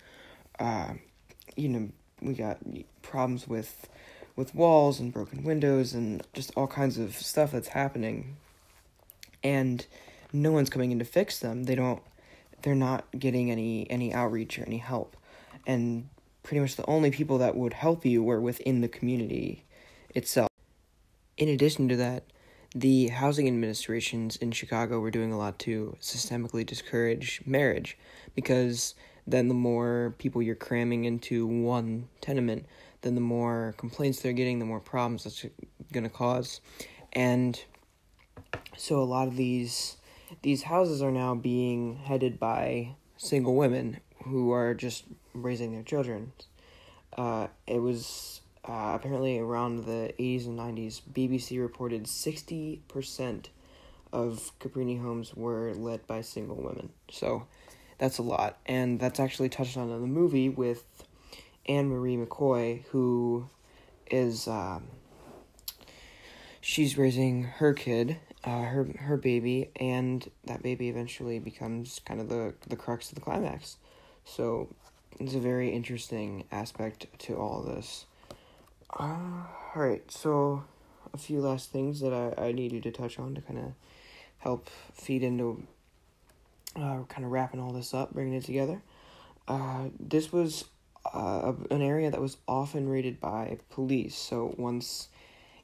[0.59, 0.93] Uh,
[1.55, 1.89] you know,
[2.21, 2.59] we got
[3.01, 3.89] problems with
[4.35, 8.37] with walls and broken windows and just all kinds of stuff that's happening.
[9.43, 9.85] And
[10.31, 11.63] no one's coming in to fix them.
[11.63, 12.03] They don't
[12.61, 15.15] they're not getting any any outreach or any help.
[15.65, 16.09] And
[16.43, 19.65] pretty much the only people that would help you were within the community
[20.15, 20.49] itself.
[21.37, 22.23] In addition to that,
[22.73, 27.97] the housing administrations in Chicago were doing a lot to systemically discourage marriage
[28.33, 32.65] because then the more people you're cramming into one tenement,
[33.01, 35.45] then the more complaints they're getting, the more problems that's
[35.91, 36.61] going to cause.
[37.13, 37.61] And
[38.77, 39.97] so a lot of these
[40.41, 46.31] these houses are now being headed by single women who are just raising their children.
[47.17, 53.45] Uh, it was uh, apparently around the 80s and 90s, BBC reported 60%
[54.11, 56.89] of Cabrini homes were led by single women.
[57.09, 57.47] So
[57.97, 58.57] that's a lot.
[58.65, 60.83] And that's actually touched on in the movie with
[61.67, 63.49] Anne Marie McCoy, who
[64.09, 64.87] is um,
[66.61, 72.29] she's raising her kid, uh, her her baby, and that baby eventually becomes kind of
[72.29, 73.75] the the crux of the climax.
[74.23, 74.69] So
[75.19, 78.05] it's a very interesting aspect to all this.
[78.97, 79.43] Uh,
[79.75, 80.63] all right, so
[81.13, 83.73] a few last things that I, I needed to touch on to kind of
[84.37, 85.67] help feed into
[86.77, 88.81] uh, kind of wrapping all this up, bringing it together.
[89.45, 90.65] Uh, this was
[91.13, 94.15] uh, an area that was often raided by police.
[94.15, 95.09] So once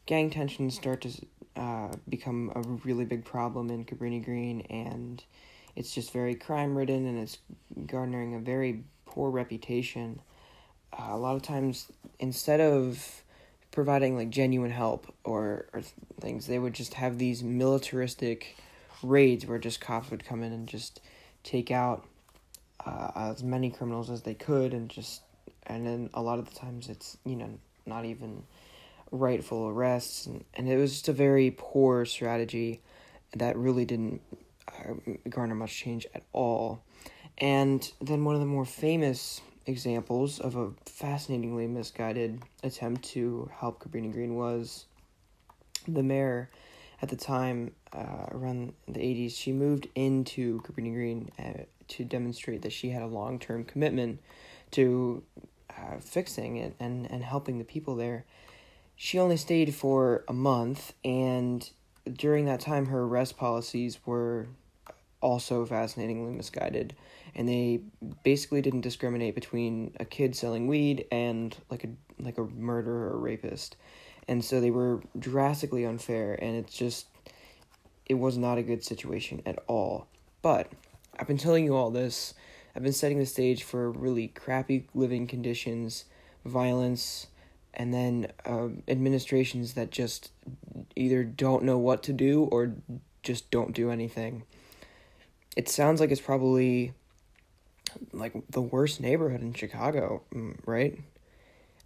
[0.05, 1.09] gang tensions start to
[1.55, 5.23] uh, become a really big problem in Cabrini Green, and
[5.75, 7.37] it's just very crime ridden, and it's
[7.85, 10.19] garnering a very poor reputation.
[10.91, 13.23] Uh, a lot of times, instead of
[13.71, 15.81] providing like genuine help or or
[16.19, 18.55] things, they would just have these militaristic
[19.01, 21.01] raids where just cops would come in and just
[21.43, 22.07] take out
[22.85, 25.21] uh, as many criminals as they could and just
[25.67, 28.43] and then a lot of the times it's you know not even
[29.13, 32.81] rightful arrests and, and it was just a very poor strategy
[33.35, 34.21] that really didn't
[34.67, 34.93] uh,
[35.29, 36.83] garner much change at all
[37.37, 43.81] and then one of the more famous examples of a fascinatingly misguided attempt to help
[43.81, 44.85] Cabrini Green was
[45.87, 46.49] the mayor
[47.01, 52.63] at the time uh, around the 80s she moved into Cabrini Green uh, to demonstrate
[52.63, 54.19] that she had a long-term commitment
[54.71, 55.23] to
[55.69, 58.25] uh, fixing it and, and helping the people there.
[58.95, 61.69] She only stayed for a month, and
[62.11, 64.47] during that time, her arrest policies were
[65.21, 66.95] also fascinatingly misguided,
[67.35, 67.81] and they
[68.23, 71.89] basically didn't discriminate between a kid selling weed and like a
[72.19, 73.75] like a murderer or rapist,
[74.27, 77.07] and so they were drastically unfair, and it's just
[78.05, 80.07] it was not a good situation at all.
[80.41, 80.71] But
[81.17, 82.33] I've been telling you all this
[82.75, 86.05] I've been setting the stage for really crappy living conditions,
[86.43, 87.27] violence,
[87.73, 90.31] and then uh, administrations that just
[90.95, 92.73] either don't know what to do or
[93.23, 94.43] just don't do anything.
[95.55, 96.93] It sounds like it's probably
[98.11, 100.99] like the worst neighborhood in Chicago, mm, right?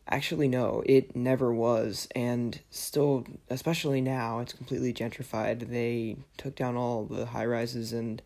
[0.09, 5.69] Actually, no, it never was, and still, especially now, it's completely gentrified.
[5.69, 8.21] They took down all the high rises, and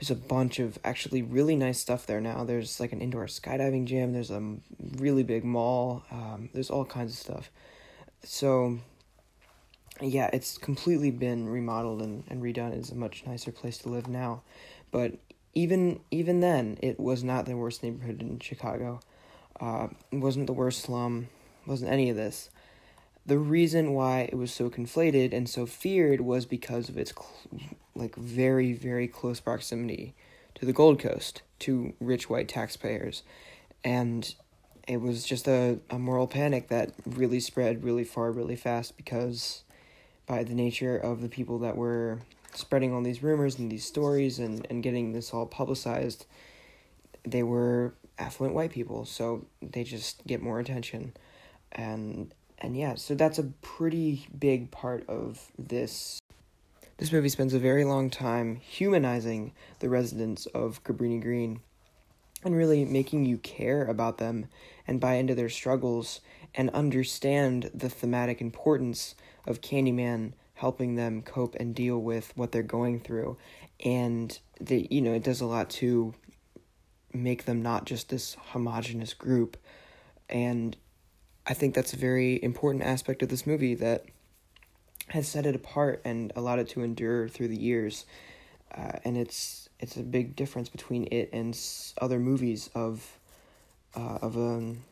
[0.00, 2.42] there's a bunch of actually really nice stuff there now.
[2.42, 4.56] There's like an indoor skydiving gym, there's a
[4.96, 7.50] really big mall, um, there's all kinds of stuff.
[8.24, 8.78] So,
[10.00, 12.72] yeah, it's completely been remodeled and, and redone.
[12.72, 14.40] It's a much nicer place to live now.
[14.90, 15.18] But
[15.52, 19.00] even even then, it was not the worst neighborhood in Chicago.
[19.60, 21.28] Uh, it wasn't the worst slum.
[21.66, 22.48] Wasn't any of this.
[23.30, 27.30] The reason why it was so conflated and so feared was because of its cl-
[27.94, 30.16] like very very close proximity
[30.56, 33.22] to the Gold Coast, to rich white taxpayers,
[33.84, 34.34] and
[34.88, 39.62] it was just a, a moral panic that really spread really far really fast because
[40.26, 42.18] by the nature of the people that were
[42.52, 46.26] spreading all these rumors and these stories and, and getting this all publicized,
[47.22, 51.12] they were affluent white people, so they just get more attention.
[51.70, 56.20] And and yeah, so that's a pretty big part of this.
[56.98, 61.60] This movie spends a very long time humanizing the residents of Cabrini Green
[62.44, 64.46] and really making you care about them
[64.86, 66.20] and buy into their struggles
[66.54, 69.14] and understand the thematic importance
[69.46, 73.36] of Candyman helping them cope and deal with what they're going through
[73.84, 76.12] and they you know it does a lot to
[77.14, 79.56] make them not just this homogenous group
[80.28, 80.76] and
[81.50, 84.06] i think that's a very important aspect of this movie that
[85.10, 88.06] has set it apart and allowed it to endure through the years.
[88.76, 91.58] Uh, and it's it's a big difference between it and
[92.00, 93.18] other movies of
[93.96, 94.82] uh, of um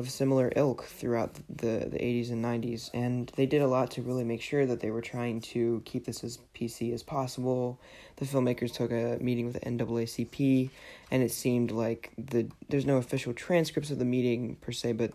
[0.00, 4.02] of similar ilk throughout the, the 80s and 90s, and they did a lot to
[4.02, 7.78] really make sure that they were trying to keep this as PC as possible.
[8.16, 10.70] The filmmakers took a meeting with the NAACP,
[11.12, 15.12] and it seemed like the there's no official transcripts of the meeting per se, but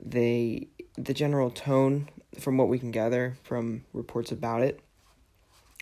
[0.00, 2.08] they the general tone
[2.38, 4.80] from what we can gather from reports about it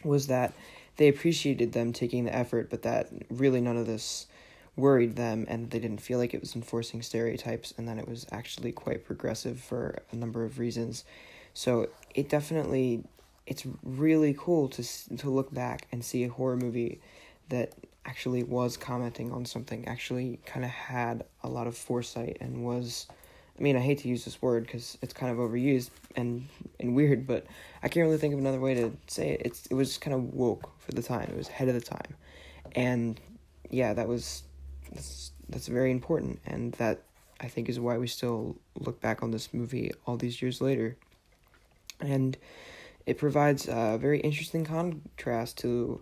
[0.04, 0.52] was that
[0.96, 4.26] they appreciated them taking the effort, but that really none of this
[4.76, 8.26] worried them and they didn't feel like it was enforcing stereotypes and then it was
[8.32, 11.04] actually quite progressive for a number of reasons.
[11.52, 13.04] So it definitely
[13.46, 14.82] it's really cool to
[15.16, 17.00] to look back and see a horror movie
[17.50, 17.72] that
[18.06, 23.06] actually was commenting on something, actually kind of had a lot of foresight and was
[23.58, 26.48] I mean, I hate to use this word because it's kind of overused and
[26.80, 27.46] and weird, but
[27.82, 29.42] I can't really think of another way to say it.
[29.44, 31.28] It's it was kind of woke for the time.
[31.30, 32.16] It was ahead of the time,
[32.74, 33.20] and
[33.70, 34.42] yeah, that was
[34.94, 37.02] that's that's very important, and that
[37.40, 40.96] I think is why we still look back on this movie all these years later.
[42.00, 42.36] And
[43.06, 46.00] it provides a very interesting contrast to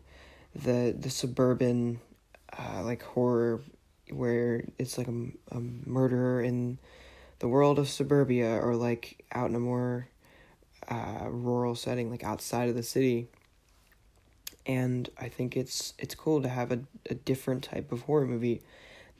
[0.55, 2.01] the the suburban
[2.59, 3.63] uh, like horror
[4.11, 6.79] where it's like a, a murderer in
[7.39, 10.09] the world of suburbia or like out in a more
[10.89, 13.29] uh, rural setting like outside of the city
[14.67, 16.81] and I think it's it's cool to have a,
[17.11, 18.63] a different type of horror movie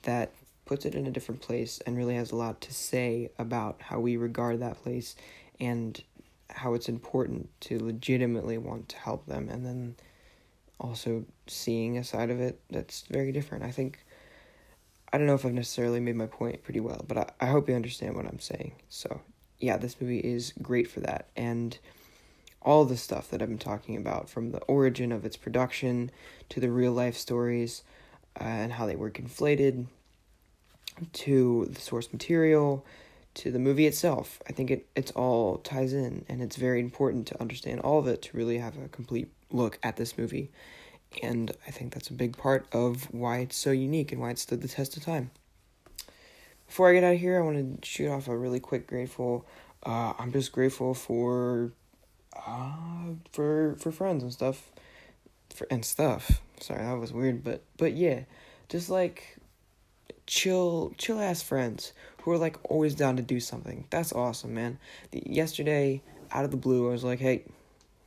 [0.03, 0.31] that
[0.65, 3.99] puts it in a different place and really has a lot to say about how
[3.99, 5.15] we regard that place
[5.59, 6.01] and
[6.49, 9.95] how it's important to legitimately want to help them and then
[10.79, 13.63] also seeing a side of it that's very different.
[13.63, 13.99] I think
[15.11, 17.69] I don't know if I've necessarily made my point pretty well, but I, I hope
[17.69, 18.73] you understand what I'm saying.
[18.89, 19.21] So,
[19.59, 21.27] yeah, this movie is great for that.
[21.35, 21.77] And
[22.63, 26.09] all the stuff that I've been talking about from the origin of its production
[26.49, 27.83] to the real life stories
[28.35, 29.85] and how they were conflated
[31.11, 32.85] to the source material
[33.35, 34.41] to the movie itself.
[34.47, 38.07] I think it it's all ties in and it's very important to understand all of
[38.07, 40.51] it to really have a complete look at this movie.
[41.21, 44.39] And I think that's a big part of why it's so unique and why it
[44.39, 45.29] stood the test of time.
[46.67, 49.45] Before I get out of here, I want to shoot off a really quick grateful.
[49.85, 51.71] Uh, I'm just grateful for
[52.47, 54.71] uh, for for friends and stuff,
[55.53, 56.41] for and stuff.
[56.59, 58.21] Sorry, that was weird, but but yeah,
[58.69, 59.37] just like
[60.25, 63.85] chill chill ass friends who are like always down to do something.
[63.89, 64.79] That's awesome, man.
[65.11, 66.01] The, yesterday,
[66.31, 67.43] out of the blue, I was like, "Hey,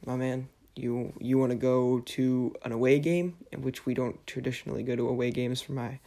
[0.05, 4.25] my man, you you want to go to an away game?" In which we don't
[4.27, 5.99] traditionally go to away games for my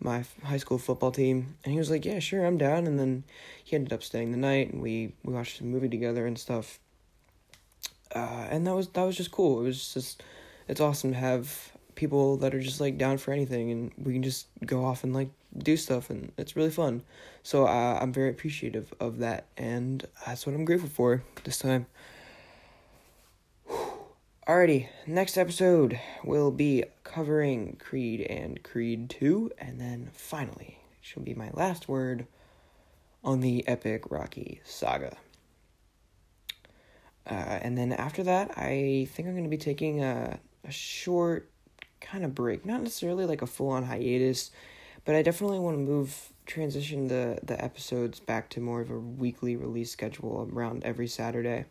[0.00, 1.56] my high school football team.
[1.64, 3.24] And he was like, "Yeah, sure, I'm down." And then
[3.64, 6.80] he ended up staying the night, and we we watched a movie together and stuff
[8.14, 9.60] uh, and that was that was just cool.
[9.60, 10.22] It was just
[10.68, 14.22] it's awesome to have people that are just like down for anything, and we can
[14.22, 17.02] just go off and like do stuff, and it's really fun.
[17.42, 21.86] So uh, I'm very appreciative of that, and that's what I'm grateful for this time.
[24.48, 31.22] Alrighty, next episode will be covering Creed and Creed 2, and then finally, it shall
[31.22, 32.26] be my last word
[33.24, 35.16] on the epic Rocky saga.
[37.28, 40.38] Uh, and then after that, I think I'm going to be taking a,
[40.68, 41.50] a short
[42.00, 42.64] kind of break.
[42.64, 44.50] Not necessarily like a full on hiatus,
[45.04, 48.98] but I definitely want to move, transition the, the episodes back to more of a
[48.98, 51.64] weekly release schedule around every Saturday.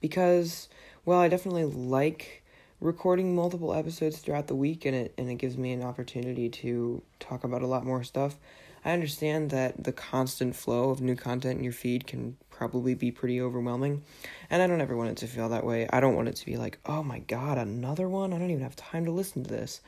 [0.00, 0.68] Because
[1.04, 2.44] well, I definitely like
[2.80, 7.02] recording multiple episodes throughout the week and it and it gives me an opportunity to
[7.18, 8.36] talk about a lot more stuff.
[8.84, 13.12] I understand that the constant flow of new content in your feed can probably be
[13.12, 14.02] pretty overwhelming,
[14.50, 15.88] and I don't ever want it to feel that way.
[15.88, 18.32] I don't want it to be like, "Oh my god, another one?
[18.32, 19.80] I don't even have time to listen to this."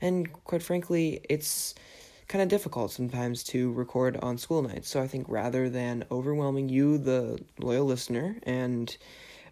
[0.00, 1.74] And quite frankly, it's
[2.26, 4.90] kind of difficult sometimes to record on school nights.
[4.90, 8.94] So I think rather than overwhelming you the loyal listener and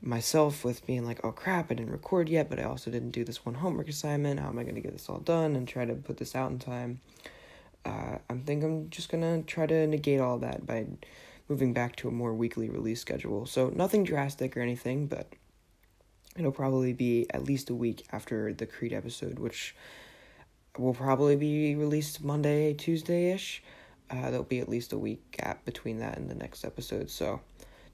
[0.02, 3.24] myself with being like, oh crap, I didn't record yet, but I also didn't do
[3.24, 4.40] this one homework assignment.
[4.40, 6.50] How am I going to get this all done and try to put this out
[6.50, 7.00] in time?
[7.84, 10.86] Uh, I think I'm just going to try to negate all that by
[11.48, 13.46] moving back to a more weekly release schedule.
[13.46, 15.32] So, nothing drastic or anything, but
[16.36, 19.74] it'll probably be at least a week after the Creed episode, which
[20.78, 23.62] will probably be released Monday, Tuesday ish.
[24.10, 27.10] Uh, there'll be at least a week gap between that and the next episode.
[27.10, 27.40] So,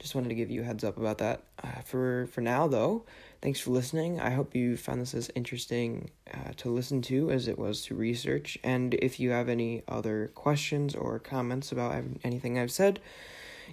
[0.02, 1.44] just wanted to give you a heads up about that.
[1.62, 3.04] Uh, for for now, though,
[3.40, 4.20] thanks for listening.
[4.20, 7.94] I hope you found this as interesting uh, to listen to as it was to
[7.94, 8.58] research.
[8.64, 12.98] And if you have any other questions or comments about anything I've said,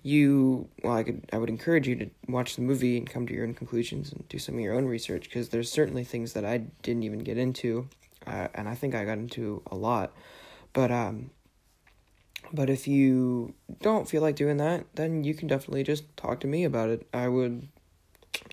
[0.03, 3.33] you well, I could I would encourage you to watch the movie and come to
[3.33, 6.45] your own conclusions and do some of your own research because there's certainly things that
[6.45, 7.87] I didn't even get into,
[8.25, 10.13] uh, and I think I got into a lot.
[10.73, 11.31] But um,
[12.53, 16.47] but if you don't feel like doing that, then you can definitely just talk to
[16.47, 17.07] me about it.
[17.13, 17.67] I would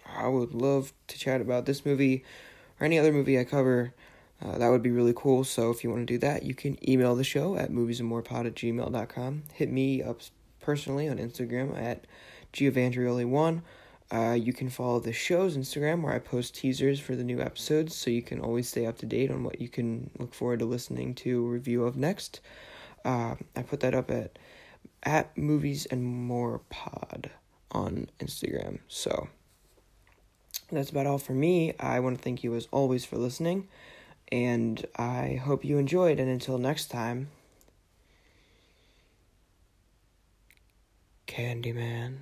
[0.06, 2.24] I would love to chat about this movie
[2.80, 3.94] or any other movie I cover.
[4.44, 5.44] Uh, that would be really cool.
[5.44, 8.54] So if you want to do that, you can email the show at moviesandmorepod at
[8.54, 9.44] gmail.com.
[9.54, 10.20] Hit me up
[10.66, 12.04] personally on Instagram at
[12.52, 13.62] giovandrioli1.
[14.10, 17.94] Uh, you can follow the show's Instagram where I post teasers for the new episodes
[17.94, 20.64] so you can always stay up to date on what you can look forward to
[20.64, 22.40] listening to review of next.
[23.04, 24.38] Uh, I put that up at
[25.04, 27.30] at movies and more pod
[27.70, 28.80] on Instagram.
[28.88, 29.28] So
[30.72, 31.74] that's about all for me.
[31.78, 33.68] I want to thank you as always for listening,
[34.32, 36.18] and I hope you enjoyed.
[36.18, 37.28] And until next time,
[41.26, 42.18] Candyman,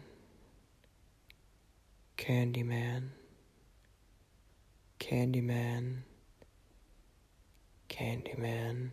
[2.17, 3.11] Candyman,
[4.99, 6.03] Candyman,
[7.89, 8.91] Candyman.